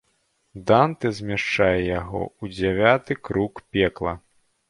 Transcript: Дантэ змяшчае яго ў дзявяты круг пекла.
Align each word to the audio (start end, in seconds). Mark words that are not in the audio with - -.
Дантэ 0.69 1.07
змяшчае 1.17 1.75
яго 1.99 2.21
ў 2.41 2.43
дзявяты 2.59 3.19
круг 3.29 3.53
пекла. 3.77 4.13